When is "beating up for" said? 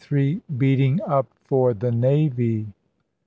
0.57-1.75